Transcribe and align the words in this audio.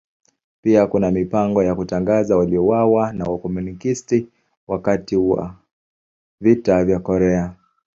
Pia 0.61 0.87
kuna 0.87 1.11
mipango 1.11 1.63
ya 1.63 1.75
kutangaza 1.75 2.37
waliouawa 2.37 3.13
na 3.13 3.25
Wakomunisti 3.25 4.27
wakati 4.67 5.15
wa 5.15 5.55
Vita 6.41 6.83
vya 6.85 6.99
Korea. 6.99 7.55